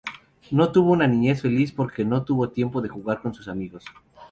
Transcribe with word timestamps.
No 0.49 0.71
tuvo 0.71 0.93
una 0.93 1.05
niñez 1.07 1.43
feliz 1.43 1.71
porque 1.71 2.03
no 2.03 2.25
tuvo 2.25 2.49
tiempo 2.49 2.81
de 2.81 2.89
jugar 2.89 3.21
con 3.21 3.35
sus 3.35 3.47
amigos. 3.47 3.83